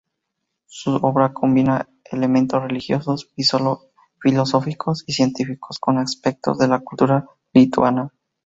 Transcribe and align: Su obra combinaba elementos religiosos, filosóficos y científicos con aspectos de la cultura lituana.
Su 0.65 0.95
obra 0.95 1.31
combinaba 1.31 1.87
elementos 2.05 2.59
religiosos, 2.63 3.29
filosóficos 4.19 5.03
y 5.05 5.13
científicos 5.13 5.77
con 5.77 5.99
aspectos 5.99 6.57
de 6.57 6.69
la 6.69 6.79
cultura 6.79 7.27
lituana. 7.53 8.11